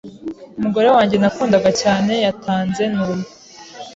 umugore 0.57 0.87
wanjye 0.95 1.15
nakundaga 1.17 1.69
cyane 1.81 2.13
yatanze 2.25 2.83
numva 2.93 3.27